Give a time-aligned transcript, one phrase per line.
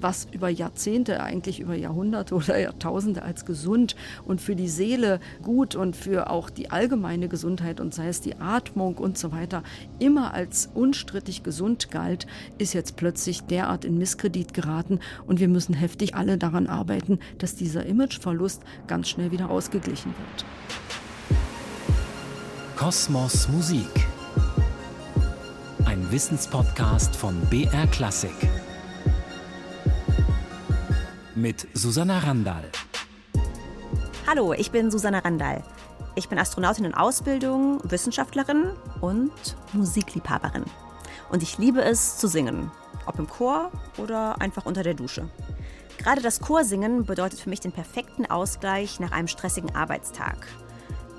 [0.00, 5.74] was über Jahrzehnte, eigentlich über Jahrhunderte oder Jahrtausende als gesund und für die Seele gut
[5.74, 9.62] und für auch die allgemeine Gesundheit und sei es die Atmung und so weiter
[9.98, 12.26] immer als unstrittig gesund galt,
[12.58, 17.54] ist jetzt plötzlich derart in Misskredit geraten und wir müssen heftig alle daran arbeiten, dass
[17.54, 20.44] dieser Imageverlust ganz schnell wieder ausgeglichen wird.
[22.76, 23.88] Kosmos Musik.
[25.86, 28.34] Ein Wissenspodcast von BR Klassik
[31.36, 32.70] mit Susanna Randall.
[34.26, 35.62] Hallo, ich bin Susanna Randall.
[36.14, 38.70] Ich bin Astronautin in Ausbildung, Wissenschaftlerin
[39.02, 39.30] und
[39.74, 40.64] Musikliebhaberin.
[41.30, 42.70] Und ich liebe es zu singen,
[43.04, 45.28] ob im Chor oder einfach unter der Dusche.
[45.98, 50.46] Gerade das Chorsingen bedeutet für mich den perfekten Ausgleich nach einem stressigen Arbeitstag.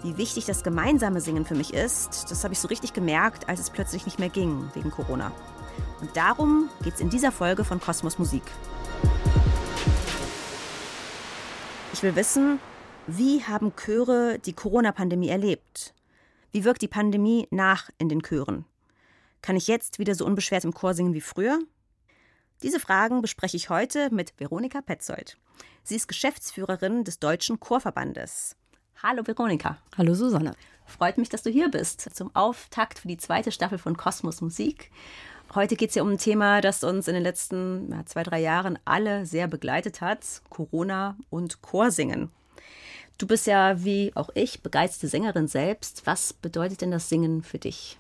[0.03, 3.59] Wie wichtig das gemeinsame Singen für mich ist, das habe ich so richtig gemerkt, als
[3.59, 5.31] es plötzlich nicht mehr ging wegen Corona.
[6.02, 8.44] Und darum geht es in dieser Folge von Kosmos Musik.
[11.93, 12.59] Ich will wissen,
[13.07, 15.94] wie haben Chöre die Corona-Pandemie erlebt?
[16.52, 18.66] Wie wirkt die Pandemie nach in den Chören?
[19.41, 21.59] Kann ich jetzt wieder so unbeschwert im Chor singen wie früher?
[22.61, 25.38] Diese Fragen bespreche ich heute mit Veronika Petzold.
[25.83, 28.55] Sie ist Geschäftsführerin des Deutschen Chorverbandes.
[29.01, 29.77] Hallo Veronika.
[29.97, 30.53] Hallo Susanne.
[30.85, 34.91] Freut mich, dass du hier bist zum Auftakt für die zweite Staffel von Kosmos Musik.
[35.56, 38.40] Heute geht es ja um ein Thema, das uns in den letzten ja, zwei, drei
[38.40, 42.30] Jahren alle sehr begleitet hat: Corona und Chorsingen.
[43.17, 46.03] Du bist ja wie auch ich begeisterte Sängerin selbst.
[46.06, 47.98] Was bedeutet denn das Singen für dich?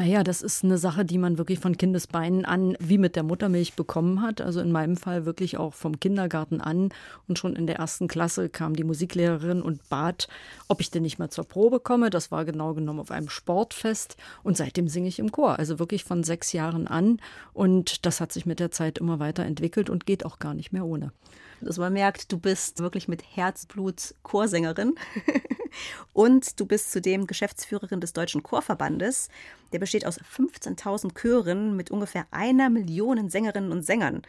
[0.00, 3.74] Naja, das ist eine Sache, die man wirklich von Kindesbeinen an wie mit der Muttermilch
[3.74, 4.40] bekommen hat.
[4.40, 6.88] Also in meinem Fall wirklich auch vom Kindergarten an.
[7.28, 10.28] Und schon in der ersten Klasse kam die Musiklehrerin und bat,
[10.68, 12.08] ob ich denn nicht mal zur Probe komme.
[12.08, 14.16] Das war genau genommen auf einem Sportfest.
[14.42, 15.58] Und seitdem singe ich im Chor.
[15.58, 17.20] Also wirklich von sechs Jahren an.
[17.52, 20.72] Und das hat sich mit der Zeit immer weiter entwickelt und geht auch gar nicht
[20.72, 21.12] mehr ohne.
[21.60, 24.94] Dass man merkt, du bist wirklich mit Herzblut Chorsängerin.
[26.12, 29.28] und du bist zudem Geschäftsführerin des Deutschen Chorverbandes.
[29.72, 34.22] Der besteht aus 15.000 Chören mit ungefähr einer Million Sängerinnen und Sängern.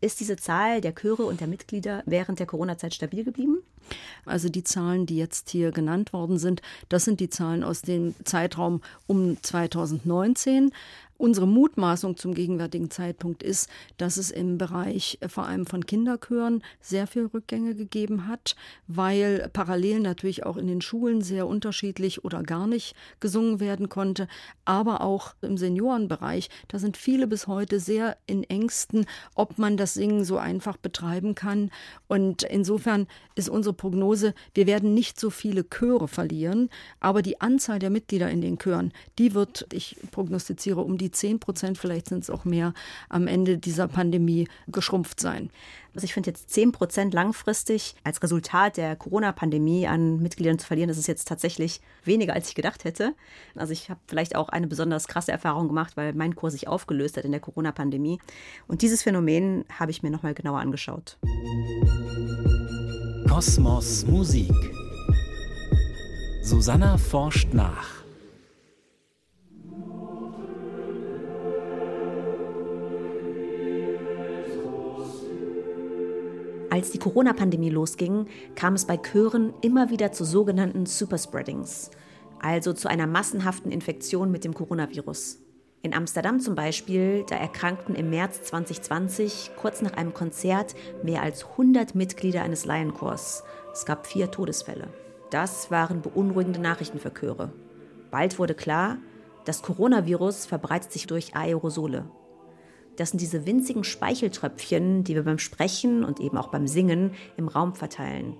[0.00, 3.62] Ist diese Zahl der Chöre und der Mitglieder während der Corona-Zeit stabil geblieben?
[4.24, 8.14] Also die Zahlen, die jetzt hier genannt worden sind, das sind die Zahlen aus dem
[8.24, 10.72] Zeitraum um 2019.
[11.18, 16.62] Unsere Mutmaßung zum gegenwärtigen Zeitpunkt ist, dass es im Bereich äh, vor allem von Kinderchören
[16.80, 18.54] sehr viel Rückgänge gegeben hat,
[18.86, 24.28] weil parallel natürlich auch in den Schulen sehr unterschiedlich oder gar nicht gesungen werden konnte,
[24.66, 29.94] aber auch im Seniorenbereich, da sind viele bis heute sehr in Ängsten, ob man das
[29.94, 31.70] Singen so einfach betreiben kann.
[32.08, 36.68] Und insofern ist unsere Prognose, wir werden nicht so viele Chöre verlieren,
[37.00, 41.12] aber die Anzahl der Mitglieder in den Chören, die wird, ich prognostiziere, um die die
[41.12, 42.74] 10 Prozent, vielleicht sind es auch mehr,
[43.08, 45.50] am Ende dieser Pandemie geschrumpft sein.
[45.94, 50.88] Also ich finde jetzt 10 Prozent langfristig als Resultat der Corona-Pandemie an Mitgliedern zu verlieren,
[50.88, 53.14] das ist jetzt tatsächlich weniger, als ich gedacht hätte.
[53.54, 57.16] Also ich habe vielleicht auch eine besonders krasse Erfahrung gemacht, weil mein Kurs sich aufgelöst
[57.16, 58.18] hat in der Corona-Pandemie.
[58.66, 61.18] Und dieses Phänomen habe ich mir nochmal genauer angeschaut.
[63.36, 64.50] Kosmos Musik.
[66.42, 68.02] Susanna forscht nach.
[76.70, 81.90] Als die Corona-Pandemie losging, kam es bei Chören immer wieder zu sogenannten Superspreadings,
[82.40, 85.45] also zu einer massenhaften Infektion mit dem Coronavirus.
[85.86, 90.74] In Amsterdam zum Beispiel, da erkrankten im März 2020 kurz nach einem Konzert
[91.04, 93.44] mehr als 100 Mitglieder eines Laienchors.
[93.72, 94.88] Es gab vier Todesfälle.
[95.30, 97.52] Das waren beunruhigende Nachrichten für Chöre.
[98.10, 98.98] Bald wurde klar,
[99.44, 102.10] das Coronavirus verbreitet sich durch Aerosole.
[102.96, 107.46] Das sind diese winzigen Speicheltröpfchen, die wir beim Sprechen und eben auch beim Singen im
[107.46, 108.34] Raum verteilen.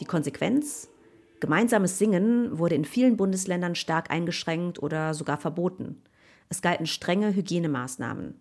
[0.00, 0.88] Die Konsequenz?
[1.40, 6.00] Gemeinsames Singen wurde in vielen Bundesländern stark eingeschränkt oder sogar verboten.
[6.48, 8.40] Es galten strenge Hygienemaßnahmen.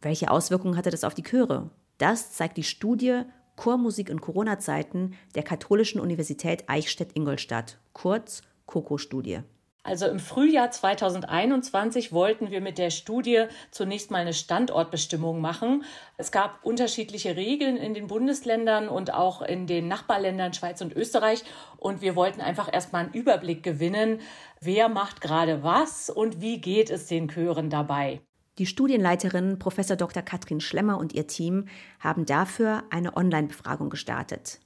[0.00, 1.70] Welche Auswirkungen hatte das auf die Chöre?
[1.98, 3.22] Das zeigt die Studie
[3.56, 9.40] Chormusik in Corona-Zeiten der Katholischen Universität Eichstätt-Ingolstadt, kurz COCO-Studie.
[9.88, 15.82] Also im Frühjahr 2021 wollten wir mit der Studie zunächst mal eine Standortbestimmung machen.
[16.18, 21.42] Es gab unterschiedliche Regeln in den Bundesländern und auch in den Nachbarländern Schweiz und Österreich.
[21.78, 24.20] Und wir wollten einfach erstmal einen Überblick gewinnen,
[24.60, 28.20] wer macht gerade was und wie geht es den Chören dabei.
[28.58, 29.76] Die Studienleiterin Prof.
[29.76, 30.22] Dr.
[30.22, 31.64] Katrin Schlemmer und ihr Team
[31.98, 34.60] haben dafür eine Online-Befragung gestartet.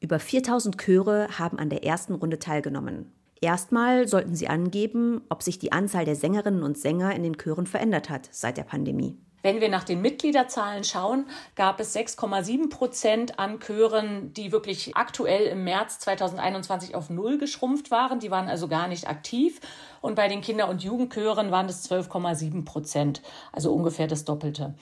[0.00, 3.12] Über 4000 Chöre haben an der ersten Runde teilgenommen.
[3.42, 7.66] Erstmal sollten Sie angeben, ob sich die Anzahl der Sängerinnen und Sänger in den Chören
[7.66, 9.18] verändert hat seit der Pandemie.
[9.42, 15.46] Wenn wir nach den Mitgliederzahlen schauen, gab es 6,7 Prozent an Chören, die wirklich aktuell
[15.46, 18.20] im März 2021 auf Null geschrumpft waren.
[18.20, 19.60] Die waren also gar nicht aktiv.
[20.02, 23.22] Und bei den Kinder- und Jugendchören waren es 12,7 Prozent,
[23.52, 24.74] also ungefähr das Doppelte.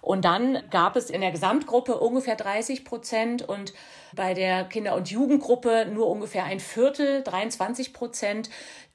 [0.00, 3.74] Und dann gab es in der Gesamtgruppe ungefähr 30 Prozent und
[4.14, 8.48] bei der Kinder- und Jugendgruppe nur ungefähr ein Viertel, 23 Prozent,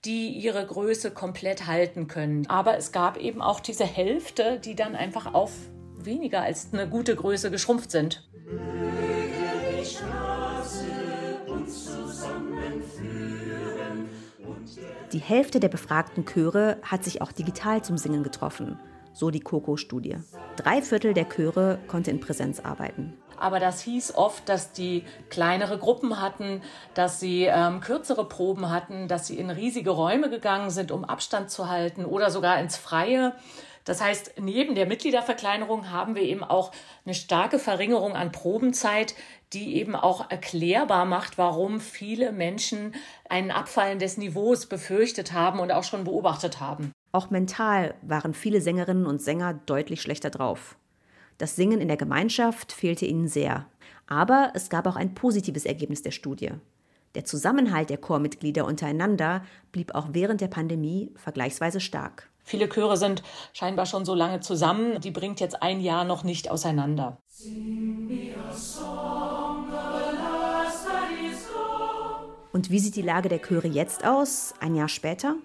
[0.06, 2.48] die ihre Größe komplett halten können.
[2.48, 5.52] Aber es gab eben auch diese Hälfte, die dann einfach auf
[5.98, 8.28] weniger als eine gute Größe geschrumpft sind.
[15.14, 18.80] Die Hälfte der befragten Chöre hat sich auch digital zum Singen getroffen,
[19.14, 20.18] so die Coco-Studie.
[20.56, 23.14] Drei Viertel der Chöre konnte in Präsenz arbeiten.
[23.38, 26.64] Aber das hieß oft, dass die kleinere Gruppen hatten,
[26.96, 31.52] dass sie ähm, kürzere Proben hatten, dass sie in riesige Räume gegangen sind, um Abstand
[31.52, 33.36] zu halten oder sogar ins Freie.
[33.86, 36.72] Das heißt, neben der Mitgliederverkleinerung haben wir eben auch
[37.06, 39.14] eine starke Verringerung an Probenzeit,
[39.54, 42.96] die eben auch erklärbar macht, warum viele Menschen
[43.30, 46.92] einen Abfallen des Niveaus befürchtet haben und auch schon beobachtet haben.
[47.12, 50.76] Auch mental waren viele Sängerinnen und Sänger deutlich schlechter drauf.
[51.38, 53.68] Das Singen in der Gemeinschaft fehlte ihnen sehr.
[54.08, 56.52] Aber es gab auch ein positives Ergebnis der Studie.
[57.16, 62.30] Der Zusammenhalt der Chormitglieder untereinander blieb auch während der Pandemie vergleichsweise stark.
[62.44, 63.24] Viele Chöre sind
[63.54, 67.18] scheinbar schon so lange zusammen, die bringt jetzt ein Jahr noch nicht auseinander.
[72.54, 75.36] Und wie sieht die Lage der Chöre jetzt aus, ein Jahr später?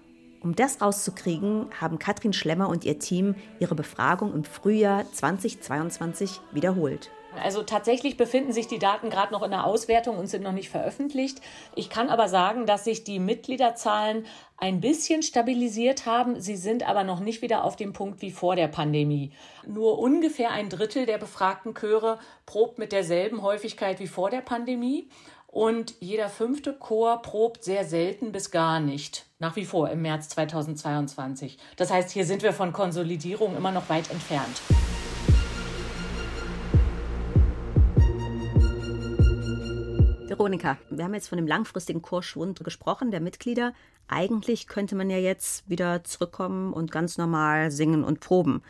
[0.41, 7.09] Um das rauszukriegen, haben Katrin Schlemmer und ihr Team ihre Befragung im Frühjahr 2022 wiederholt.
[7.43, 10.69] Also tatsächlich befinden sich die Daten gerade noch in der Auswertung und sind noch nicht
[10.69, 11.41] veröffentlicht.
[11.75, 14.25] Ich kann aber sagen, dass sich die Mitgliederzahlen
[14.57, 16.39] ein bisschen stabilisiert haben.
[16.39, 19.31] Sie sind aber noch nicht wieder auf dem Punkt wie vor der Pandemie.
[19.67, 25.09] Nur ungefähr ein Drittel der befragten Chöre probt mit derselben Häufigkeit wie vor der Pandemie.
[25.51, 29.25] Und jeder fünfte Chor probt sehr selten bis gar nicht.
[29.39, 31.57] Nach wie vor im März 2022.
[31.75, 34.61] Das heißt, hier sind wir von Konsolidierung immer noch weit entfernt.
[40.27, 43.73] Veronika, wir haben jetzt von dem langfristigen Chorschwund gesprochen, der Mitglieder.
[44.07, 48.61] Eigentlich könnte man ja jetzt wieder zurückkommen und ganz normal singen und proben.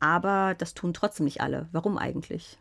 [0.00, 1.68] Aber das tun trotzdem nicht alle.
[1.72, 2.56] Warum eigentlich?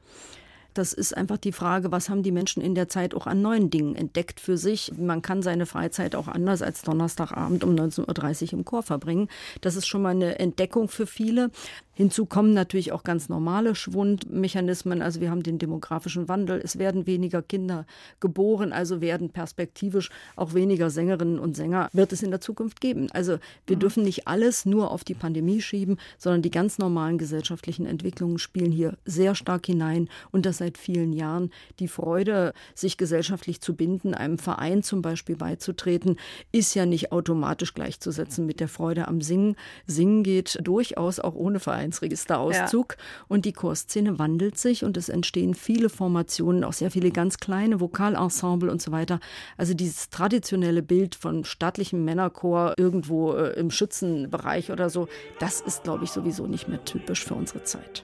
[0.73, 3.69] Das ist einfach die Frage, was haben die Menschen in der Zeit auch an neuen
[3.69, 4.91] Dingen entdeckt für sich.
[4.97, 9.29] Man kann seine Freizeit auch anders als Donnerstagabend um 19.30 Uhr im Chor verbringen.
[9.61, 11.51] Das ist schon mal eine Entdeckung für viele.
[11.95, 15.01] Hinzu kommen natürlich auch ganz normale Schwundmechanismen.
[15.03, 16.59] Also wir haben den demografischen Wandel.
[16.63, 17.85] Es werden weniger Kinder
[18.19, 23.09] geboren, also werden perspektivisch auch weniger Sängerinnen und Sänger wird es in der Zukunft geben.
[23.11, 23.37] Also
[23.67, 23.79] wir mhm.
[23.79, 28.71] dürfen nicht alles nur auf die Pandemie schieben, sondern die ganz normalen gesellschaftlichen Entwicklungen spielen
[28.71, 31.51] hier sehr stark hinein und das seit vielen Jahren.
[31.79, 36.17] Die Freude, sich gesellschaftlich zu binden, einem Verein zum Beispiel beizutreten,
[36.51, 39.55] ist ja nicht automatisch gleichzusetzen mit der Freude am Singen.
[39.85, 42.95] Singen geht durchaus auch ohne Verein Vereinsregisterauszug.
[42.97, 43.03] Ja.
[43.27, 47.79] Und die Chorszene wandelt sich und es entstehen viele Formationen, auch sehr viele ganz kleine
[47.79, 49.19] Vokalensemble und so weiter.
[49.57, 55.07] Also dieses traditionelle Bild von staatlichem Männerchor irgendwo äh, im Schützenbereich oder so,
[55.39, 58.03] das ist, glaube ich, sowieso nicht mehr typisch für unsere Zeit.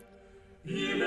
[0.66, 1.02] Il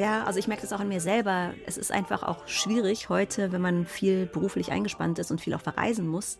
[0.00, 1.52] Ja, also ich merke das auch an mir selber.
[1.66, 5.60] Es ist einfach auch schwierig heute, wenn man viel beruflich eingespannt ist und viel auch
[5.60, 6.38] verreisen muss,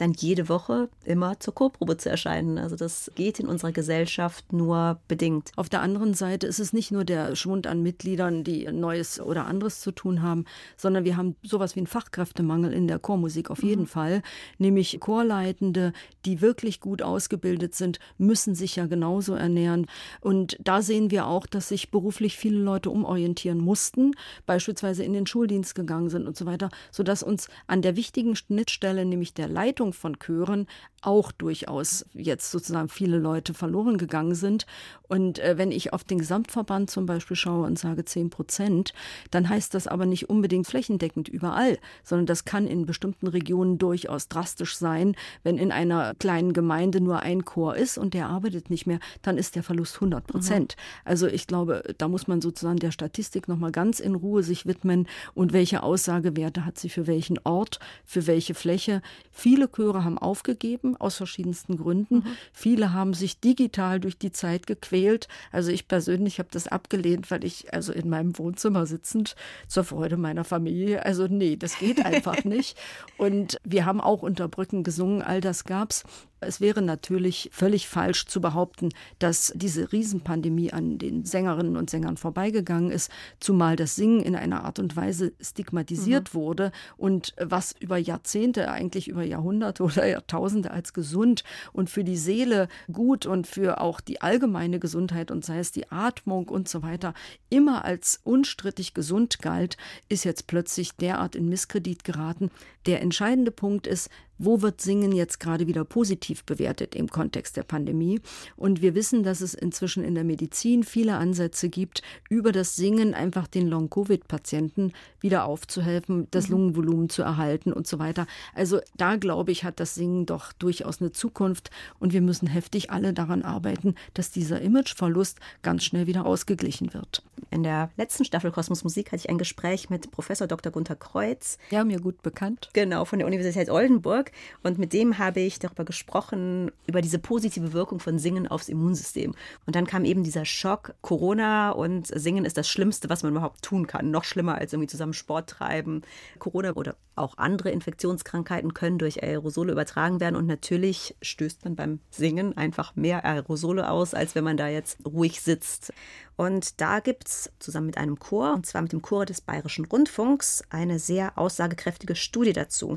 [0.00, 2.58] dann jede Woche immer zur Chorprobe zu erscheinen.
[2.58, 5.52] Also das geht in unserer Gesellschaft nur bedingt.
[5.56, 9.46] Auf der anderen Seite ist es nicht nur der Schwund an Mitgliedern, die Neues oder
[9.46, 13.62] anderes zu tun haben, sondern wir haben sowas wie einen Fachkräftemangel in der Chormusik auf
[13.62, 13.88] jeden mhm.
[13.88, 14.22] Fall.
[14.58, 15.92] Nämlich Chorleitende,
[16.24, 19.86] die wirklich gut ausgebildet sind, müssen sich ja genauso ernähren.
[20.20, 24.12] Und da sehen wir auch, dass sich beruflich viele Leute umorientieren mussten,
[24.46, 29.04] beispielsweise in den Schuldienst gegangen sind und so weiter, sodass uns an der wichtigen Schnittstelle,
[29.04, 30.66] nämlich der Leitung Entwicklung von Chören
[31.02, 34.66] auch durchaus jetzt sozusagen viele Leute verloren gegangen sind.
[35.08, 38.92] Und äh, wenn ich auf den Gesamtverband zum Beispiel schaue und sage 10 Prozent,
[39.30, 44.28] dann heißt das aber nicht unbedingt flächendeckend überall, sondern das kann in bestimmten Regionen durchaus
[44.28, 45.16] drastisch sein.
[45.42, 49.38] Wenn in einer kleinen Gemeinde nur ein Chor ist und der arbeitet nicht mehr, dann
[49.38, 50.76] ist der Verlust 100 Prozent.
[50.76, 51.08] Mhm.
[51.08, 55.08] Also ich glaube, da muss man sozusagen der Statistik nochmal ganz in Ruhe sich widmen
[55.34, 59.00] und welche Aussagewerte hat sie für welchen Ort, für welche Fläche.
[59.32, 62.16] Viele Chöre haben aufgegeben, aus verschiedensten Gründen.
[62.16, 62.24] Mhm.
[62.52, 65.26] Viele haben sich digital durch die Zeit gequält.
[65.52, 69.36] Also ich persönlich habe das abgelehnt, weil ich also in meinem Wohnzimmer sitzend
[69.68, 72.76] zur Freude meiner Familie, also nee, das geht einfach nicht.
[73.16, 76.04] Und wir haben auch unter Brücken gesungen, all das gab's.
[76.40, 82.16] Es wäre natürlich völlig falsch zu behaupten, dass diese Riesenpandemie an den Sängerinnen und Sängern
[82.16, 86.38] vorbeigegangen ist, zumal das Singen in einer Art und Weise stigmatisiert mhm.
[86.38, 92.16] wurde und was über Jahrzehnte, eigentlich über Jahrhunderte oder Jahrtausende als gesund und für die
[92.16, 96.82] Seele gut und für auch die allgemeine Gesundheit und sei es die Atmung und so
[96.82, 97.14] weiter
[97.50, 99.76] immer als unstrittig gesund galt,
[100.08, 102.50] ist jetzt plötzlich derart in Misskredit geraten.
[102.86, 104.08] Der entscheidende Punkt ist,
[104.40, 108.20] wo wird Singen jetzt gerade wieder positiv bewertet im Kontext der Pandemie.
[108.56, 113.14] Und wir wissen, dass es inzwischen in der Medizin viele Ansätze gibt, über das Singen
[113.14, 116.52] einfach den Long-Covid-Patienten wieder aufzuhelfen, das mhm.
[116.52, 118.26] Lungenvolumen zu erhalten und so weiter.
[118.54, 122.90] Also da glaube ich, hat das Singen doch durchaus eine Zukunft und wir müssen heftig
[122.90, 127.22] alle daran arbeiten, dass dieser Imageverlust ganz schnell wieder ausgeglichen wird.
[127.50, 130.72] In der letzten Staffel Kosmos Musik hatte ich ein Gespräch mit Professor Dr.
[130.72, 131.58] Gunther Kreuz.
[131.70, 132.70] Ja, mir gut bekannt.
[132.72, 134.29] Genau, von der Universität Oldenburg.
[134.62, 139.34] Und mit dem habe ich darüber gesprochen, über diese positive Wirkung von Singen aufs Immunsystem.
[139.66, 143.62] Und dann kam eben dieser Schock, Corona und Singen ist das Schlimmste, was man überhaupt
[143.62, 144.10] tun kann.
[144.10, 146.02] Noch schlimmer als irgendwie zusammen Sport treiben.
[146.38, 150.36] Corona oder auch andere Infektionskrankheiten können durch Aerosole übertragen werden.
[150.36, 154.98] Und natürlich stößt man beim Singen einfach mehr Aerosole aus, als wenn man da jetzt
[155.04, 155.92] ruhig sitzt.
[156.36, 159.84] Und da gibt es zusammen mit einem Chor, und zwar mit dem Chor des Bayerischen
[159.84, 162.96] Rundfunks, eine sehr aussagekräftige Studie dazu.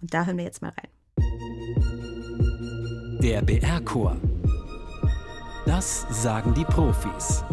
[0.00, 0.88] Und da hören wir jetzt mal rein.
[3.22, 4.16] Der BR-Chor.
[5.66, 7.44] Das sagen die Profis.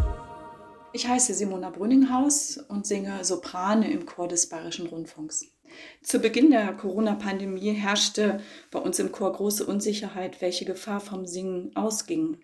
[0.93, 5.45] Ich heiße Simona Brünninghaus und singe Soprane im Chor des Bayerischen Rundfunks.
[6.01, 8.39] Zu Beginn der Corona-Pandemie herrschte
[8.71, 12.37] bei uns im Chor große Unsicherheit, welche Gefahr vom Singen ausging.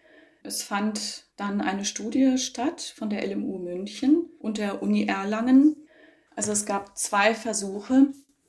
[0.44, 5.88] Es fand dann eine Studie statt von der LMU München und der Uni Erlangen.
[6.36, 8.08] Also es gab zwei Versuche,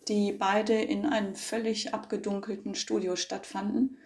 [0.09, 3.99] die beide in einem völlig abgedunkelten Studio stattfanden.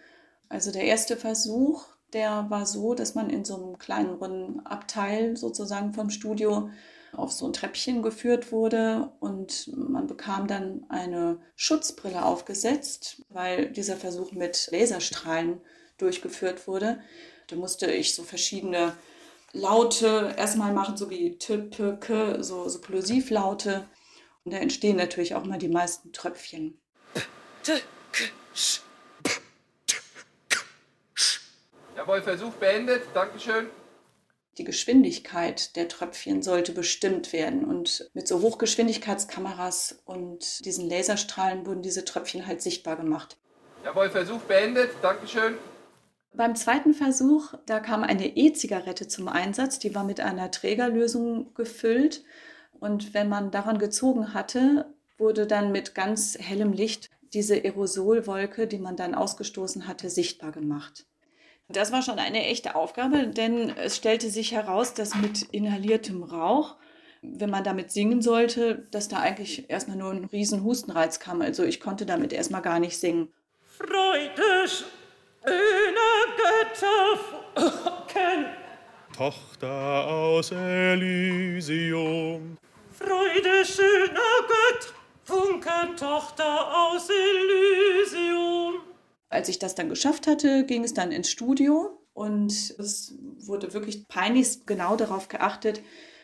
[0.47, 5.93] Also der erste Versuch, der war so, dass man in so einem kleineren Abteil sozusagen
[5.93, 6.69] vom Studio
[7.13, 13.95] auf so ein Treppchen geführt wurde und man bekam dann eine Schutzbrille aufgesetzt, weil dieser
[13.97, 15.61] Versuch mit Laserstrahlen
[15.97, 16.99] durchgeführt wurde.
[17.47, 18.93] Da musste ich so verschiedene
[19.53, 23.85] Laute erstmal machen, so wie T, P, K, so, so Plosivlaute.
[24.43, 26.79] Und da entstehen natürlich auch mal die meisten Tröpfchen.
[31.95, 33.03] Jawohl, Versuch beendet.
[33.13, 33.67] Dankeschön.
[34.57, 37.63] Die Geschwindigkeit der Tröpfchen sollte bestimmt werden.
[37.63, 43.37] Und mit so Hochgeschwindigkeitskameras und diesen Laserstrahlen wurden diese Tröpfchen halt sichtbar gemacht.
[43.85, 44.91] Jawohl, Versuch beendet.
[45.01, 45.55] Dankeschön.
[46.33, 49.79] Beim zweiten Versuch, da kam eine E-Zigarette zum Einsatz.
[49.79, 52.23] Die war mit einer Trägerlösung gefüllt.
[52.79, 54.85] Und wenn man daran gezogen hatte,
[55.17, 61.05] wurde dann mit ganz hellem Licht diese Aerosolwolke, die man dann ausgestoßen hatte, sichtbar gemacht.
[61.67, 66.77] Das war schon eine echte Aufgabe, denn es stellte sich heraus, dass mit inhaliertem Rauch,
[67.21, 71.41] wenn man damit singen sollte, dass da eigentlich erstmal nur ein riesen Hustenreiz kam.
[71.41, 73.31] Also ich konnte damit erstmal gar nicht singen.
[73.77, 75.99] Freude, schöne
[76.37, 77.19] Götter,
[79.15, 82.57] Tochter aus Elysium.
[82.99, 88.81] Freude schöner Gott, Funke Tochter aus Elysium.
[89.29, 94.09] Als ich das dann geschafft hatte, ging es dann ins Studio und es wurde wirklich
[94.09, 95.81] peinlichst genau darauf geachtet,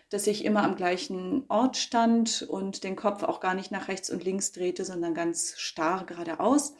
[0.09, 4.09] dass ich immer am gleichen Ort stand und den Kopf auch gar nicht nach rechts
[4.09, 6.73] und links drehte, sondern ganz starr geradeaus.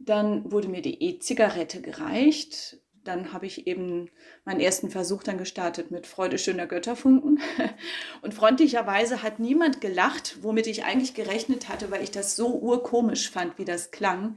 [0.00, 4.10] Dann wurde mir die E-Zigarette gereicht dann habe ich eben
[4.44, 7.40] meinen ersten Versuch dann gestartet mit Freude schöner Götterfunken.
[8.22, 13.30] Und freundlicherweise hat niemand gelacht, womit ich eigentlich gerechnet hatte, weil ich das so urkomisch
[13.30, 14.36] fand, wie das klang.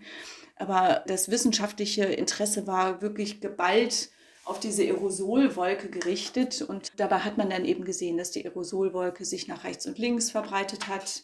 [0.58, 4.10] Aber das wissenschaftliche Interesse war wirklich geballt
[4.44, 6.62] auf diese Aerosolwolke gerichtet.
[6.62, 10.32] Und dabei hat man dann eben gesehen, dass die Aerosolwolke sich nach rechts und links
[10.32, 11.24] verbreitet hat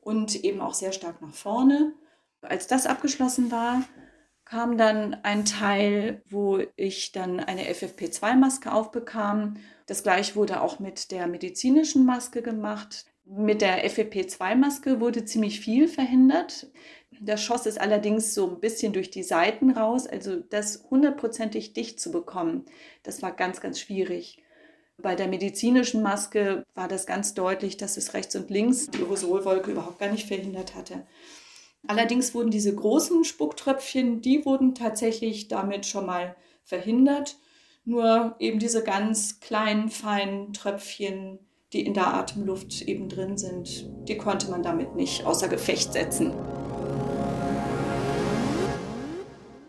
[0.00, 1.92] und eben auch sehr stark nach vorne.
[2.40, 3.82] Als das abgeschlossen war,
[4.48, 9.56] kam dann ein Teil, wo ich dann eine FFP2-Maske aufbekam.
[9.86, 13.04] Das gleiche wurde auch mit der medizinischen Maske gemacht.
[13.26, 16.68] Mit der FFP2-Maske wurde ziemlich viel verhindert.
[17.20, 20.06] Das schoss es allerdings so ein bisschen durch die Seiten raus.
[20.06, 22.64] Also das hundertprozentig dicht zu bekommen,
[23.02, 24.42] das war ganz, ganz schwierig.
[24.96, 29.72] Bei der medizinischen Maske war das ganz deutlich, dass es rechts und links die Aerosolwolke
[29.72, 31.06] überhaupt gar nicht verhindert hatte.
[31.88, 37.38] Allerdings wurden diese großen Spucktröpfchen, die wurden tatsächlich damit schon mal verhindert.
[37.86, 41.38] Nur eben diese ganz kleinen, feinen Tröpfchen,
[41.72, 46.34] die in der Atemluft eben drin sind, die konnte man damit nicht außer Gefecht setzen.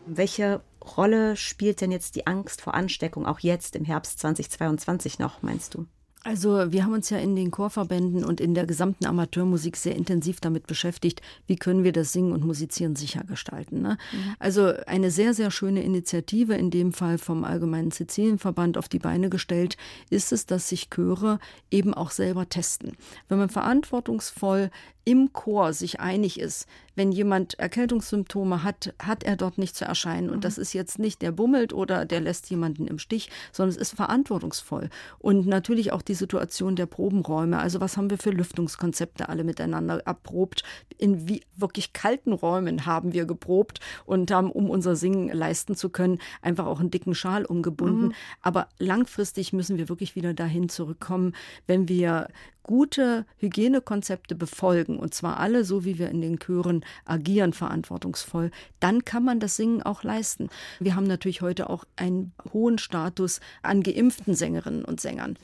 [0.05, 0.61] Welche
[0.97, 5.73] Rolle spielt denn jetzt die Angst vor Ansteckung auch jetzt im Herbst 2022 noch, meinst
[5.73, 5.85] du?
[6.29, 10.39] Also wir haben uns ja in den Chorverbänden und in der gesamten Amateurmusik sehr intensiv
[10.39, 13.81] damit beschäftigt, wie können wir das Singen und Musizieren sicher gestalten.
[13.81, 13.97] Ne?
[14.11, 14.35] Mhm.
[14.37, 19.31] Also eine sehr, sehr schöne Initiative, in dem Fall vom Allgemeinen Sizilienverband auf die Beine
[19.31, 19.75] gestellt,
[20.11, 21.39] ist es, dass sich Chöre
[21.71, 22.91] eben auch selber testen.
[23.27, 24.69] Wenn man verantwortungsvoll
[25.05, 26.67] im Chor sich einig ist,
[26.99, 30.29] wenn jemand Erkältungssymptome hat, hat er dort nicht zu erscheinen.
[30.29, 30.41] Und mhm.
[30.41, 33.95] das ist jetzt nicht der bummelt oder der lässt jemanden im Stich, sondern es ist
[33.95, 34.89] verantwortungsvoll.
[35.17, 37.57] Und natürlich auch die Situation der Probenräume.
[37.57, 40.63] Also was haben wir für Lüftungskonzepte alle miteinander erprobt?
[40.97, 45.87] In wie wirklich kalten Räumen haben wir geprobt und haben, um unser Singen leisten zu
[45.89, 48.07] können, einfach auch einen dicken Schal umgebunden.
[48.07, 48.13] Mhm.
[48.41, 51.31] Aber langfristig müssen wir wirklich wieder dahin zurückkommen,
[51.65, 52.27] wenn wir
[52.69, 59.03] gute Hygienekonzepte befolgen, und zwar alle so, wie wir in den Chören agieren, verantwortungsvoll, dann
[59.05, 60.49] kann man das Singen auch leisten.
[60.79, 65.35] Wir haben natürlich heute auch einen hohen Status an geimpften Sängerinnen und Sängern.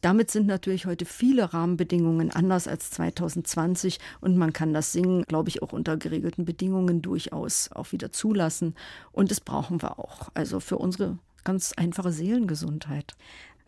[0.00, 5.50] Damit sind natürlich heute viele Rahmenbedingungen anders als 2020 und man kann das Singen, glaube
[5.50, 8.74] ich, auch unter geregelten Bedingungen durchaus auch wieder zulassen.
[9.12, 10.30] Und das brauchen wir auch.
[10.32, 13.14] Also für unsere ganz einfache Seelengesundheit.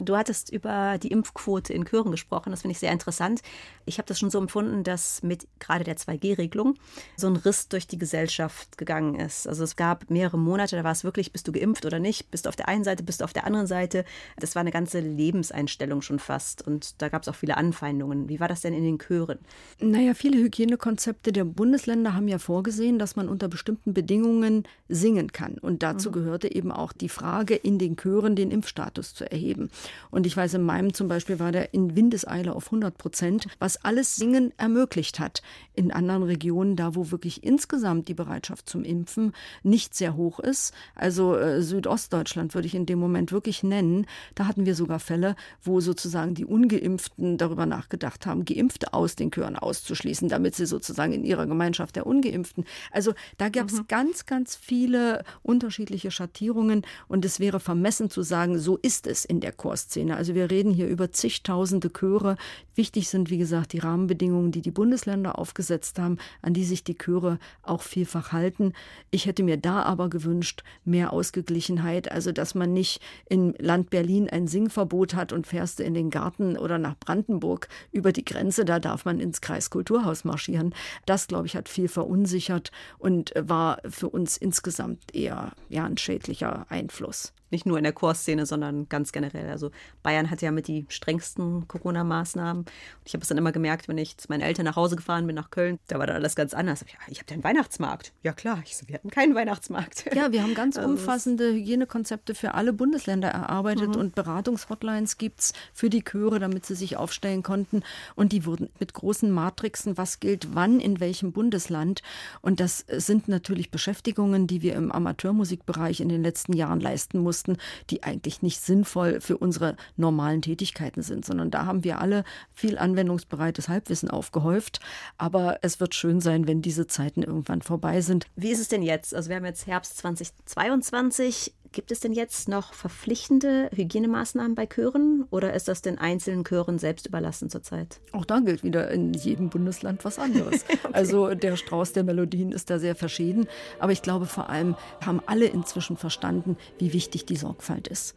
[0.05, 2.51] Du hattest über die Impfquote in Chören gesprochen.
[2.51, 3.43] Das finde ich sehr interessant.
[3.85, 6.75] Ich habe das schon so empfunden, dass mit gerade der 2G-Regelung
[7.17, 9.47] so ein Riss durch die Gesellschaft gegangen ist.
[9.49, 12.31] Also es gab mehrere Monate, da war es wirklich, bist du geimpft oder nicht?
[12.31, 14.05] Bist du auf der einen Seite, bist du auf der anderen Seite?
[14.39, 16.67] Das war eine ganze Lebenseinstellung schon fast.
[16.67, 18.29] Und da gab es auch viele Anfeindungen.
[18.29, 19.39] Wie war das denn in den Chören?
[19.81, 25.59] Naja, viele Hygienekonzepte der Bundesländer haben ja vorgesehen, dass man unter bestimmten Bedingungen singen kann.
[25.59, 26.15] Und dazu mhm.
[26.15, 29.71] gehörte eben auch die Frage, in den Chören den Impfstatus zu erheben.
[30.11, 33.85] Und ich weiß, in meinem zum Beispiel war der in Windeseile auf 100 Prozent, was
[33.85, 35.43] alles Singen ermöglicht hat.
[35.75, 39.33] In anderen Regionen, da wo wirklich insgesamt die Bereitschaft zum Impfen
[39.63, 44.47] nicht sehr hoch ist, also äh, Südostdeutschland würde ich in dem Moment wirklich nennen, da
[44.47, 49.57] hatten wir sogar Fälle, wo sozusagen die Ungeimpften darüber nachgedacht haben, Geimpfte aus den Chören
[49.57, 52.65] auszuschließen, damit sie sozusagen in ihrer Gemeinschaft der Ungeimpften.
[52.91, 53.87] Also da gab es mhm.
[53.89, 59.41] ganz, ganz viele unterschiedliche Schattierungen und es wäre vermessen zu sagen, so ist es in
[59.41, 60.17] der Chor Chorszene.
[60.17, 62.37] Also wir reden hier über zigtausende Chöre.
[62.75, 66.97] Wichtig sind, wie gesagt, die Rahmenbedingungen, die die Bundesländer aufgesetzt haben, an die sich die
[66.97, 68.73] Chöre auch vielfach halten.
[69.11, 74.29] Ich hätte mir da aber gewünscht, mehr Ausgeglichenheit, also dass man nicht im Land Berlin
[74.31, 78.79] ein Singverbot hat und fährst in den Garten oder nach Brandenburg über die Grenze, da
[78.79, 80.75] darf man ins Kreiskulturhaus marschieren.
[81.07, 86.67] Das, glaube ich, hat viel verunsichert und war für uns insgesamt eher ja, ein schädlicher
[86.69, 89.51] Einfluss nicht nur in der Chorszene, sondern ganz generell.
[89.51, 89.71] Also
[90.03, 92.65] Bayern hat ja mit die strengsten Corona-Maßnahmen.
[93.05, 95.37] Ich habe es dann immer gemerkt, wenn ich zu meinen Eltern nach Hause gefahren bin
[95.37, 96.81] nach Köln, da war dann alles ganz anders.
[96.81, 98.13] Ja, ich habe den Weihnachtsmarkt.
[98.23, 100.07] Ja klar, ich so, wir hatten keinen Weihnachtsmarkt.
[100.15, 104.01] Ja, wir haben ganz also umfassende Hygienekonzepte für alle Bundesländer erarbeitet mhm.
[104.01, 107.83] und Beratungshotlines gibt es für die Chöre, damit sie sich aufstellen konnten.
[108.15, 112.03] Und die wurden mit großen Matrixen, was gilt wann in welchem Bundesland.
[112.41, 117.42] Und das sind natürlich Beschäftigungen, die wir im Amateurmusikbereich in den letzten Jahren leisten mussten
[117.43, 122.25] mussten, die eigentlich nicht sinnvoll für unsere normalen Tätigkeiten sind, sondern da haben wir alle
[122.55, 124.81] viel anwendungsbereites Halbwissen aufgehäuft.
[125.19, 128.27] Aber es wird schön sein, wenn diese Zeiten irgendwann vorbei sind.
[128.37, 129.15] Wie ist es denn jetzt?
[129.15, 131.55] Also wir haben jetzt Herbst 2022.
[131.73, 136.79] Gibt es denn jetzt noch verpflichtende Hygienemaßnahmen bei Chören oder ist das den einzelnen Chören
[136.79, 137.99] selbst überlassen zurzeit?
[138.13, 140.65] Auch da gilt wieder in jedem Bundesland was anderes.
[140.69, 140.79] okay.
[140.93, 143.49] Also der Strauß der Melodien ist da sehr verschieden.
[143.79, 148.17] Aber ich glaube, vor allem haben alle inzwischen verstanden, wie wichtig die Sorgfalt ist.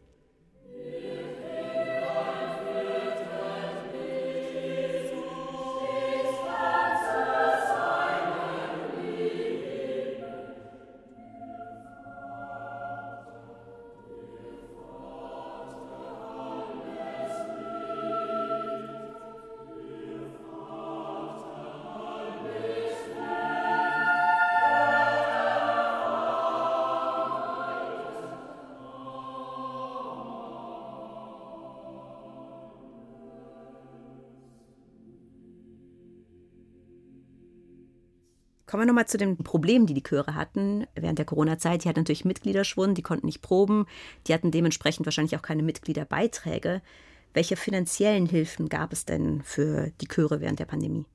[38.76, 41.86] Kommen wir nochmal zu den Problemen, die die Chöre hatten während der Corona-Zeit.
[41.86, 43.86] Die hatten natürlich Mitgliederschwund, die konnten nicht proben,
[44.28, 46.82] die hatten dementsprechend wahrscheinlich auch keine Mitgliederbeiträge.
[47.34, 51.06] Welche finanziellen Hilfen gab es denn für die Chöre während der Pandemie?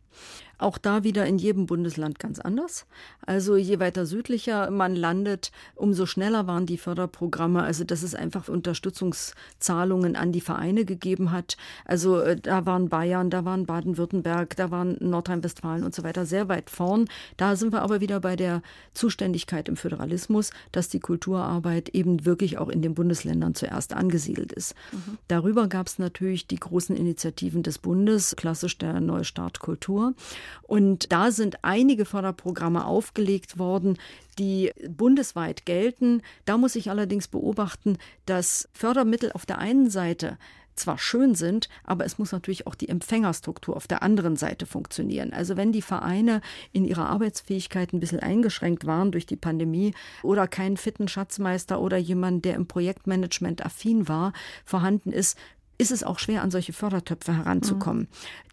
[0.60, 2.86] Auch da wieder in jedem Bundesland ganz anders.
[3.24, 7.62] Also je weiter südlicher man landet, umso schneller waren die Förderprogramme.
[7.62, 11.56] Also dass es einfach Unterstützungszahlungen an die Vereine gegeben hat.
[11.86, 16.48] Also äh, da waren Bayern, da waren Baden-Württemberg, da waren Nordrhein-Westfalen und so weiter sehr
[16.48, 17.08] weit vorn.
[17.38, 22.58] Da sind wir aber wieder bei der Zuständigkeit im Föderalismus, dass die Kulturarbeit eben wirklich
[22.58, 24.74] auch in den Bundesländern zuerst angesiedelt ist.
[24.92, 25.18] Mhm.
[25.28, 30.14] Darüber gab es natürlich die großen Initiativen des Bundes, klassisch der Neustart Kultur.
[30.62, 33.98] Und da sind einige Förderprogramme aufgelegt worden,
[34.38, 36.22] die bundesweit gelten.
[36.44, 40.38] Da muss ich allerdings beobachten, dass Fördermittel auf der einen Seite
[40.80, 45.32] zwar schön sind, aber es muss natürlich auch die Empfängerstruktur auf der anderen Seite funktionieren.
[45.32, 46.40] Also wenn die Vereine
[46.72, 51.98] in ihrer Arbeitsfähigkeit ein bisschen eingeschränkt waren durch die Pandemie oder keinen fitten Schatzmeister oder
[51.98, 54.32] jemand, der im Projektmanagement affin war,
[54.64, 55.38] vorhanden ist,
[55.78, 58.02] ist es auch schwer, an solche Fördertöpfe heranzukommen.
[58.02, 58.08] Mhm.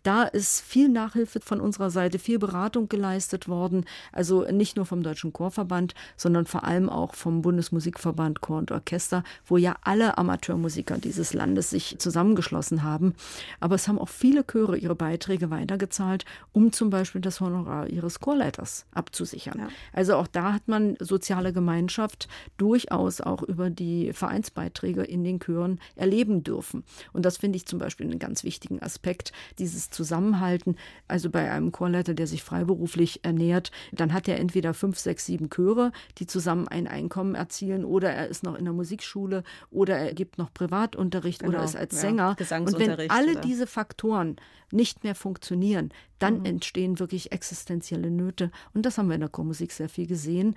[0.07, 3.83] Da ist viel Nachhilfe von unserer Seite, viel Beratung geleistet worden.
[4.13, 9.25] Also nicht nur vom Deutschen Chorverband, sondern vor allem auch vom Bundesmusikverband Chor und Orchester,
[9.45, 13.15] wo ja alle Amateurmusiker dieses Landes sich zusammengeschlossen haben.
[13.59, 18.21] Aber es haben auch viele Chöre ihre Beiträge weitergezahlt, um zum Beispiel das Honorar ihres
[18.21, 19.59] Chorleiters abzusichern.
[19.59, 19.67] Ja.
[19.91, 25.81] Also auch da hat man soziale Gemeinschaft durchaus auch über die Vereinsbeiträge in den Chören
[25.97, 26.85] erleben dürfen.
[27.11, 30.77] Und das finde ich zum Beispiel einen ganz wichtigen Aspekt, dieses Zusammenhalten.
[31.07, 35.49] Also bei einem Chorleiter, der sich freiberuflich ernährt, dann hat er entweder fünf, sechs, sieben
[35.49, 40.13] Chöre, die zusammen ein Einkommen erzielen, oder er ist noch in der Musikschule, oder er
[40.13, 42.35] gibt noch Privatunterricht genau, oder ist als Sänger.
[42.39, 43.41] Ja, Und wenn alle oder?
[43.41, 44.35] diese Faktoren
[44.71, 46.45] nicht mehr funktionieren, dann mhm.
[46.45, 48.51] entstehen wirklich existenzielle Nöte.
[48.73, 50.55] Und das haben wir in der Chormusik sehr viel gesehen.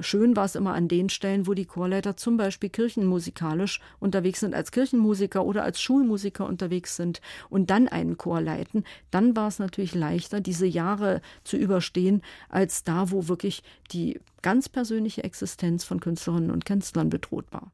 [0.00, 4.54] Schön war es immer an den Stellen, wo die Chorleiter zum Beispiel kirchenmusikalisch unterwegs sind,
[4.54, 8.84] als Kirchenmusiker oder als Schulmusiker unterwegs sind und dann einen Chor leiten.
[9.10, 14.68] Dann war es natürlich leichter, diese Jahre zu überstehen, als da, wo wirklich die ganz
[14.68, 17.72] persönliche Existenz von Künstlerinnen und Künstlern bedroht war.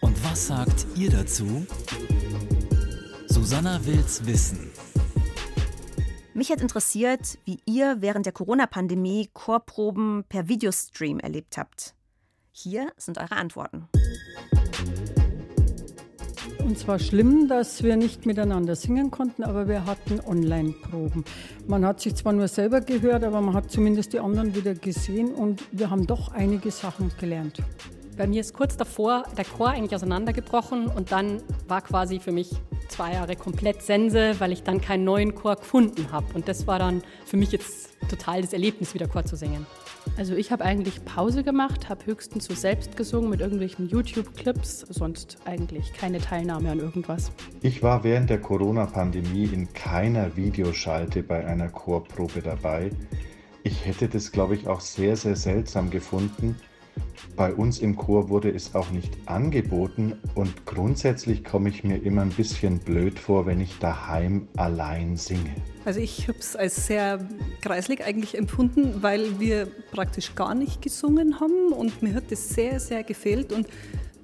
[0.00, 1.66] Und was sagt ihr dazu?
[3.26, 4.70] Susanna will's wissen.
[6.38, 11.96] Mich hat interessiert, wie ihr während der Corona-Pandemie Chorproben per Videostream erlebt habt.
[12.52, 13.88] Hier sind eure Antworten.
[16.60, 21.24] Und zwar schlimm, dass wir nicht miteinander singen konnten, aber wir hatten Online-Proben.
[21.66, 25.34] Man hat sich zwar nur selber gehört, aber man hat zumindest die anderen wieder gesehen
[25.34, 27.60] und wir haben doch einige Sachen gelernt.
[28.18, 32.50] Bei mir ist kurz davor der Chor eigentlich auseinandergebrochen und dann war quasi für mich
[32.88, 36.26] zwei Jahre komplett Sense, weil ich dann keinen neuen Chor gefunden habe.
[36.34, 39.66] Und das war dann für mich jetzt total das Erlebnis, wieder Chor zu singen.
[40.16, 45.36] Also ich habe eigentlich Pause gemacht, habe höchstens so selbst gesungen mit irgendwelchen YouTube-Clips, sonst
[45.44, 47.30] eigentlich keine Teilnahme an irgendwas.
[47.62, 52.90] Ich war während der Corona-Pandemie in keiner Videoschalte bei einer Chorprobe dabei.
[53.62, 56.56] Ich hätte das, glaube ich, auch sehr, sehr seltsam gefunden,
[57.36, 62.22] bei uns im Chor wurde es auch nicht angeboten und grundsätzlich komme ich mir immer
[62.22, 65.54] ein bisschen blöd vor, wenn ich daheim allein singe.
[65.84, 67.26] Also ich habe es als sehr
[67.62, 72.80] kreislig eigentlich empfunden, weil wir praktisch gar nicht gesungen haben und mir hat das sehr,
[72.80, 73.66] sehr gefehlt und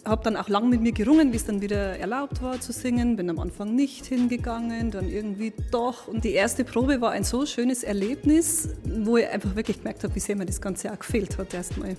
[0.05, 3.17] habe dann auch lang mit mir gerungen, wie es dann wieder erlaubt war zu singen.
[3.17, 6.09] Bin am Anfang nicht hingegangen, dann irgendwie doch.
[6.09, 10.15] Und die erste Probe war ein so schönes Erlebnis, wo ich einfach wirklich gemerkt habe,
[10.15, 11.97] wie sehr mir das Ganze auch gefehlt hat erstmal.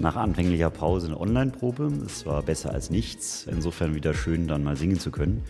[0.00, 1.90] Nach anfänglicher Pause eine Online-Probe.
[2.06, 3.46] Es war besser als nichts.
[3.50, 5.42] Insofern wieder schön, dann mal singen zu können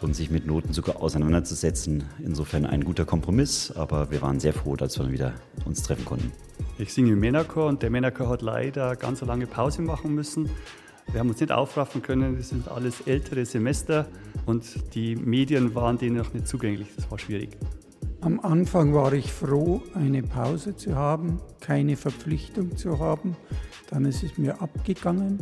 [0.00, 2.04] und sich mit Noten sogar auseinanderzusetzen.
[2.18, 6.32] Insofern ein guter Kompromiss, aber wir waren sehr froh, dass wir wieder uns treffen konnten.
[6.78, 10.50] Ich singe im Männerchor und der Männerchor hat leider ganz eine lange Pause machen müssen.
[11.12, 14.06] Wir haben uns nicht aufraffen können, das sind alles ältere Semester
[14.46, 16.88] und die Medien waren denen noch nicht zugänglich.
[16.96, 17.56] Das war schwierig.
[18.20, 23.36] Am Anfang war ich froh, eine Pause zu haben, keine Verpflichtung zu haben.
[23.88, 25.38] Dann ist es mir abgegangen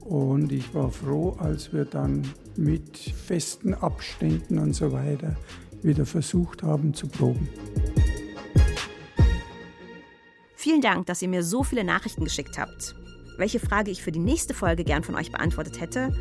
[0.00, 2.22] und ich war froh, als wir dann
[2.56, 5.36] mit festen Abständen und so weiter
[5.82, 7.48] wieder versucht haben zu proben.
[10.54, 12.96] Vielen Dank, dass ihr mir so viele Nachrichten geschickt habt.
[13.38, 16.12] Welche Frage ich für die nächste Folge gern von euch beantwortet hätte,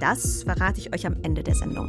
[0.00, 1.88] das verrate ich euch am Ende der Sendung.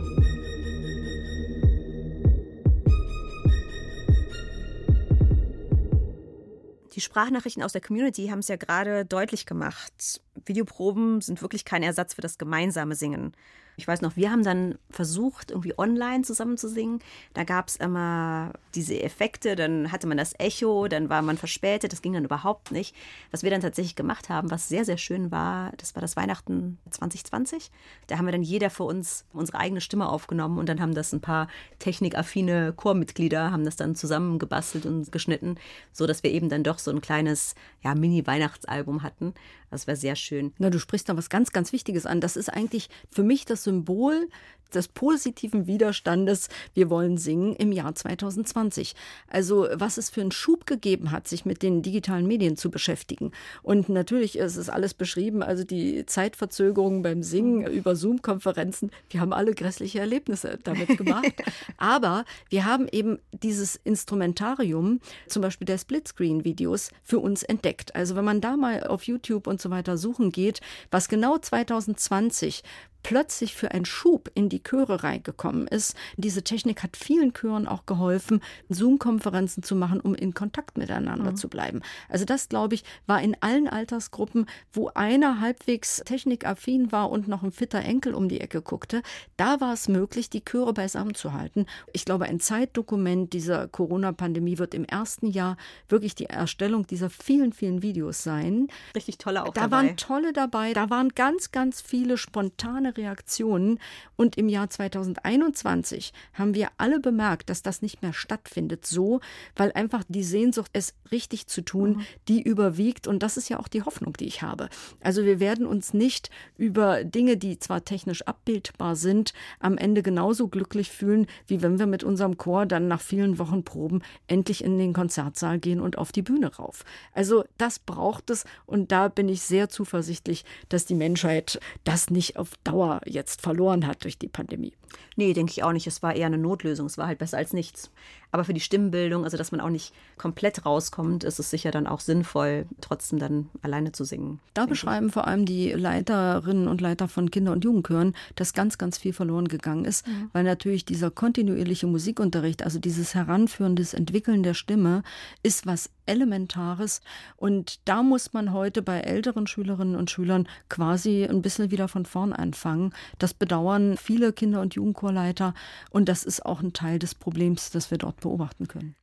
[7.04, 10.22] Sprachnachrichten aus der Community haben es ja gerade deutlich gemacht.
[10.46, 13.34] Videoproben sind wirklich kein Ersatz für das gemeinsame Singen.
[13.76, 17.00] Ich weiß noch, wir haben dann versucht, irgendwie online zusammen zu singen.
[17.34, 21.92] Da gab es immer diese Effekte, dann hatte man das Echo, dann war man verspätet,
[21.92, 22.96] das ging dann überhaupt nicht.
[23.32, 26.78] Was wir dann tatsächlich gemacht haben, was sehr, sehr schön war, das war das Weihnachten
[26.90, 27.72] 2020.
[28.08, 31.14] Da haben wir dann jeder für uns unsere eigene Stimme aufgenommen und dann haben das
[31.14, 31.48] ein paar
[31.80, 35.56] technikaffine Chormitglieder, haben das dann zusammengebastelt und geschnitten,
[35.92, 39.34] sodass wir eben dann doch so ein kleines ja, Mini-Weihnachtsalbum hatten.
[39.74, 40.54] Das war sehr schön.
[40.60, 42.22] Na, du sprichst da was ganz, ganz Wichtiges an.
[42.22, 44.28] Das ist eigentlich für mich das Symbol
[44.74, 48.96] des positiven Widerstandes, wir wollen singen im Jahr 2020.
[49.28, 53.32] Also was es für einen Schub gegeben hat, sich mit den digitalen Medien zu beschäftigen.
[53.62, 59.34] Und natürlich ist es alles beschrieben, also die Zeitverzögerungen beim Singen über Zoom-Konferenzen, wir haben
[59.34, 61.34] alle grässliche Erlebnisse damit gemacht.
[61.78, 67.96] Aber wir haben eben dieses Instrumentarium, zum Beispiel der Splitscreen-Videos, für uns entdeckt.
[67.96, 72.64] Also wenn man da mal auf YouTube und so weiter suchen geht, was genau 2020
[73.04, 75.96] plötzlich für einen Schub in die Chöre reingekommen ist.
[76.16, 81.36] Diese Technik hat vielen Chören auch geholfen, Zoom-Konferenzen zu machen, um in Kontakt miteinander mhm.
[81.36, 81.82] zu bleiben.
[82.08, 87.42] Also das, glaube ich, war in allen Altersgruppen, wo einer halbwegs technikaffin war und noch
[87.42, 89.02] ein fitter Enkel um die Ecke guckte,
[89.38, 91.66] da war es möglich, die Chöre beisammen zu halten.
[91.92, 95.58] Ich glaube, ein Zeitdokument dieser Corona-Pandemie wird im ersten Jahr
[95.90, 98.68] wirklich die Erstellung dieser vielen, vielen Videos sein.
[98.96, 99.70] Richtig tolle auch da dabei.
[99.70, 103.80] Da waren tolle dabei, da waren ganz, ganz viele spontane Reaktionen.
[104.16, 109.20] Und im Jahr 2021 haben wir alle bemerkt, dass das nicht mehr stattfindet, so,
[109.56, 112.02] weil einfach die Sehnsucht, es richtig zu tun, mhm.
[112.28, 113.08] die überwiegt.
[113.08, 114.70] Und das ist ja auch die Hoffnung, die ich habe.
[115.02, 120.48] Also wir werden uns nicht über Dinge, die zwar technisch abbildbar sind, am Ende genauso
[120.48, 124.78] glücklich fühlen, wie wenn wir mit unserem Chor dann nach vielen Wochen Proben endlich in
[124.78, 126.84] den Konzertsaal gehen und auf die Bühne rauf.
[127.14, 132.38] Also das braucht es und da bin ich sehr zuversichtlich, dass die Menschheit das nicht
[132.38, 134.74] auf Dauer jetzt verloren hat durch die Pandemie.
[135.16, 135.88] Nee, denke ich auch nicht.
[135.88, 136.88] Es war eher eine Notlösung.
[136.88, 137.92] Es war halt besser als nichts.
[138.34, 141.86] Aber für die Stimmbildung, also dass man auch nicht komplett rauskommt, ist es sicher dann
[141.86, 144.40] auch sinnvoll, trotzdem dann alleine zu singen.
[144.56, 148.98] Da beschreiben vor allem die Leiterinnen und Leiter von Kinder- und Jugendchören, dass ganz, ganz
[148.98, 150.32] viel verloren gegangen ist, mhm.
[150.34, 155.04] weil natürlich dieser kontinuierliche Musikunterricht, also dieses Heranführen, das Entwickeln der Stimme,
[155.44, 157.02] ist was Elementares.
[157.38, 162.06] Und da muss man heute bei älteren Schülerinnen und Schülern quasi ein bisschen wieder von
[162.06, 162.94] vorn anfangen.
[163.20, 165.54] Das bedauern viele Kinder- und Jugendchorleiter.
[165.92, 168.96] Und das ist auch ein Teil des Problems, das wir dort beobachten können.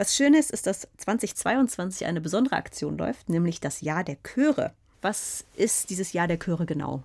[0.00, 4.72] Was schön ist, ist, dass 2022 eine besondere Aktion läuft, nämlich das Jahr der Chöre.
[5.02, 7.02] Was ist dieses Jahr der Chöre genau?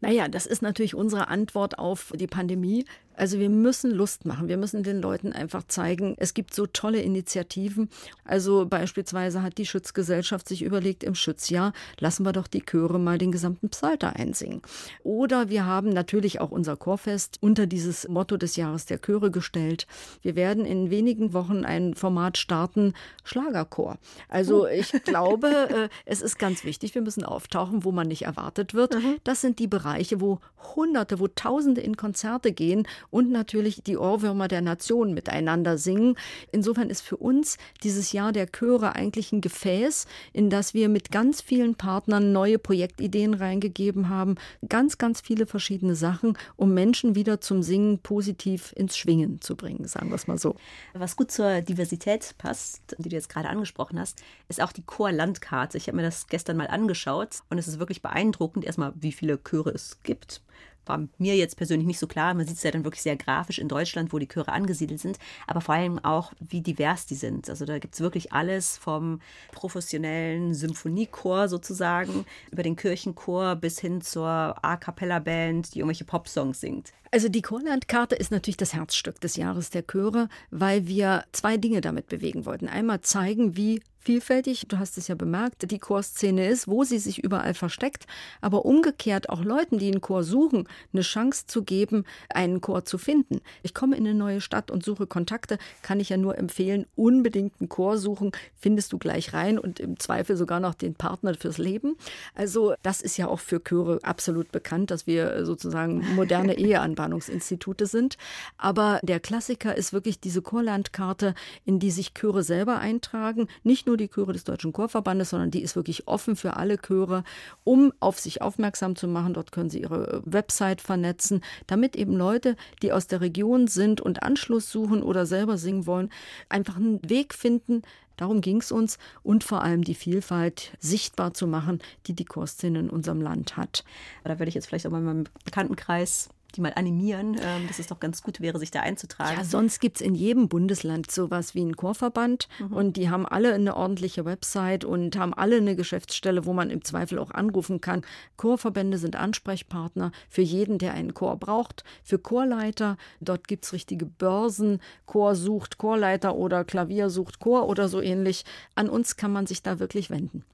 [0.00, 2.86] Naja, das ist natürlich unsere Antwort auf die Pandemie.
[3.18, 4.48] Also wir müssen Lust machen.
[4.48, 7.90] Wir müssen den Leuten einfach zeigen, es gibt so tolle Initiativen.
[8.24, 13.18] Also beispielsweise hat die Schutzgesellschaft sich überlegt, im Schutzjahr lassen wir doch die Chöre mal
[13.18, 14.62] den gesamten Psalter einsingen.
[15.02, 19.88] Oder wir haben natürlich auch unser Chorfest unter dieses Motto des Jahres der Chöre gestellt.
[20.22, 23.98] Wir werden in wenigen Wochen ein Format starten, Schlagerchor.
[24.28, 24.68] Also oh.
[24.68, 28.94] ich glaube, äh, es ist ganz wichtig, wir müssen auftauchen, wo man nicht erwartet wird.
[28.94, 29.16] Mhm.
[29.24, 30.38] Das sind die Bereiche, wo
[30.76, 36.16] Hunderte, wo Tausende in Konzerte gehen und natürlich die Ohrwürmer der Nation miteinander singen.
[36.52, 41.10] Insofern ist für uns dieses Jahr der Chöre eigentlich ein Gefäß, in das wir mit
[41.10, 44.36] ganz vielen Partnern neue Projektideen reingegeben haben.
[44.68, 49.86] Ganz, ganz viele verschiedene Sachen, um Menschen wieder zum Singen positiv ins Schwingen zu bringen,
[49.86, 50.54] sagen wir es mal so.
[50.94, 55.78] Was gut zur Diversität passt, die du jetzt gerade angesprochen hast, ist auch die Chorlandkarte.
[55.78, 59.42] Ich habe mir das gestern mal angeschaut und es ist wirklich beeindruckend, erstmal, wie viele
[59.42, 60.42] Chöre es gibt
[60.88, 62.34] war mir jetzt persönlich nicht so klar.
[62.34, 65.18] Man sieht es ja dann wirklich sehr grafisch in Deutschland, wo die Chöre angesiedelt sind,
[65.46, 67.48] aber vor allem auch, wie divers die sind.
[67.48, 69.20] Also da gibt es wirklich alles vom
[69.52, 76.92] professionellen Symphoniechor sozusagen über den Kirchenchor bis hin zur A-Cappella-Band, die irgendwelche Popsongs singt.
[77.10, 81.80] Also die Chorlandkarte ist natürlich das Herzstück des Jahres der Chöre, weil wir zwei Dinge
[81.80, 82.68] damit bewegen wollten.
[82.68, 84.64] Einmal zeigen, wie vielfältig.
[84.68, 88.06] Du hast es ja bemerkt, die Chorszene ist, wo sie sich überall versteckt.
[88.40, 92.96] Aber umgekehrt auch Leuten, die einen Chor suchen, eine Chance zu geben, einen Chor zu
[92.96, 93.42] finden.
[93.62, 97.60] Ich komme in eine neue Stadt und suche Kontakte, kann ich ja nur empfehlen, unbedingt
[97.60, 101.58] einen Chor suchen, findest du gleich rein und im Zweifel sogar noch den Partner fürs
[101.58, 101.96] Leben.
[102.34, 106.54] Also das ist ja auch für Chöre absolut bekannt, dass wir sozusagen moderne
[106.98, 108.16] Eheanbahnungsinstitute sind.
[108.56, 111.34] Aber der Klassiker ist wirklich diese Chorlandkarte,
[111.64, 113.48] in die sich Chöre selber eintragen.
[113.62, 117.24] Nicht nur die Chöre des Deutschen Chorverbandes, sondern die ist wirklich offen für alle Chöre,
[117.64, 119.34] um auf sich aufmerksam zu machen.
[119.34, 124.22] Dort können sie ihre Website vernetzen, damit eben Leute, die aus der Region sind und
[124.22, 126.10] Anschluss suchen oder selber singen wollen,
[126.48, 127.82] einfach einen Weg finden,
[128.18, 132.80] Darum ging es uns und vor allem die Vielfalt sichtbar zu machen, die die Chorszene
[132.80, 133.84] in unserem Land hat.
[134.24, 137.78] Da würde ich jetzt vielleicht auch mal in meinem Bekanntenkreis die mal animieren, ähm, dass
[137.78, 139.38] es doch ganz gut wäre, sich da einzutragen.
[139.38, 142.72] Ja, sonst gibt es in jedem Bundesland sowas wie einen Chorverband mhm.
[142.72, 146.84] und die haben alle eine ordentliche Website und haben alle eine Geschäftsstelle, wo man im
[146.84, 148.02] Zweifel auch anrufen kann.
[148.36, 152.96] Chorverbände sind Ansprechpartner für jeden, der einen Chor braucht, für Chorleiter.
[153.20, 154.80] Dort gibt es richtige Börsen.
[155.06, 158.44] Chor sucht Chorleiter oder Klavier sucht Chor oder so ähnlich.
[158.74, 160.44] An uns kann man sich da wirklich wenden.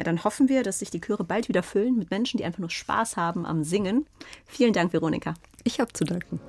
[0.00, 2.60] Ja, dann hoffen wir, dass sich die Chöre bald wieder füllen mit Menschen, die einfach
[2.60, 4.06] nur Spaß haben am Singen.
[4.46, 5.34] Vielen Dank, Veronika.
[5.62, 6.40] Ich habe zu danken.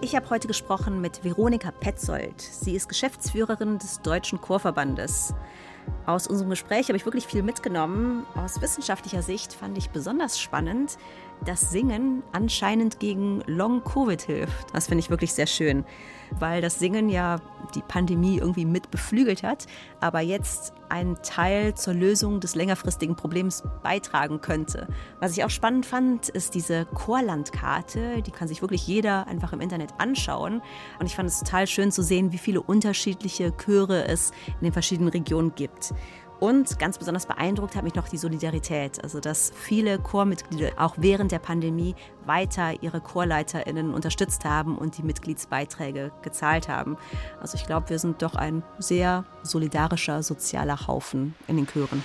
[0.00, 2.40] Ich habe heute gesprochen mit Veronika Petzold.
[2.40, 5.34] Sie ist Geschäftsführerin des Deutschen Chorverbandes.
[6.06, 8.24] Aus unserem Gespräch habe ich wirklich viel mitgenommen.
[8.36, 10.98] Aus wissenschaftlicher Sicht fand ich besonders spannend,
[11.44, 14.74] dass Singen anscheinend gegen Long-Covid hilft.
[14.74, 15.84] Das finde ich wirklich sehr schön,
[16.38, 17.36] weil das Singen ja
[17.74, 19.66] die Pandemie irgendwie mit beflügelt hat,
[20.00, 24.88] aber jetzt einen Teil zur Lösung des längerfristigen Problems beitragen könnte.
[25.20, 28.22] Was ich auch spannend fand, ist diese Chorlandkarte.
[28.22, 30.62] Die kann sich wirklich jeder einfach im Internet anschauen.
[30.98, 34.72] Und ich fand es total schön zu sehen, wie viele unterschiedliche Chöre es in den
[34.72, 35.92] verschiedenen Regionen gibt.
[36.40, 41.32] Und ganz besonders beeindruckt hat mich noch die Solidarität, also dass viele Chormitglieder auch während
[41.32, 41.96] der Pandemie
[42.26, 46.96] weiter ihre Chorleiterinnen unterstützt haben und die Mitgliedsbeiträge gezahlt haben.
[47.40, 52.04] Also ich glaube, wir sind doch ein sehr solidarischer sozialer Haufen in den Chören.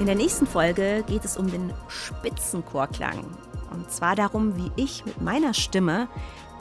[0.00, 3.24] In der nächsten Folge geht es um den Spitzenchorklang.
[3.72, 6.08] Und zwar darum, wie ich mit meiner Stimme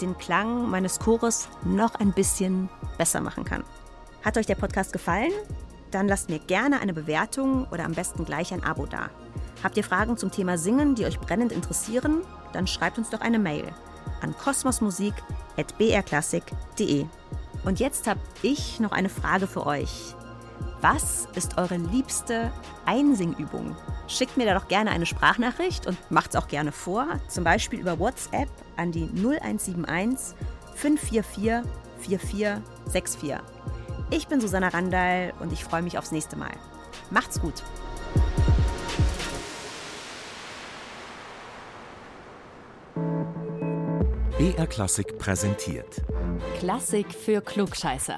[0.01, 3.63] den Klang meines Chores noch ein bisschen besser machen kann.
[4.23, 5.31] Hat euch der Podcast gefallen?
[5.91, 9.09] Dann lasst mir gerne eine Bewertung oder am besten gleich ein Abo da.
[9.63, 12.21] Habt ihr Fragen zum Thema Singen, die euch brennend interessieren?
[12.53, 13.65] Dann schreibt uns doch eine Mail
[14.21, 17.05] an kosmosmusik.brklassik.de.
[17.63, 20.15] Und jetzt habe ich noch eine Frage für euch.
[20.81, 22.51] Was ist eure liebste
[22.87, 23.75] Einsingübung?
[24.07, 27.79] Schickt mir da doch gerne eine Sprachnachricht und macht es auch gerne vor, zum Beispiel
[27.79, 30.35] über WhatsApp an die 0171
[30.73, 33.35] 544 4464.
[34.09, 36.51] Ich bin Susanna Randall und ich freue mich aufs nächste Mal.
[37.11, 37.61] Macht's gut!
[44.39, 46.01] BR Klassik präsentiert.
[46.57, 48.17] Klassik für Klugscheißer.